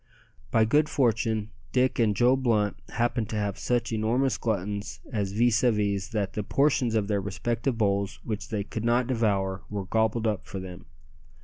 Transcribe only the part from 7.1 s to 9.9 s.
respective bowls which they could not devour were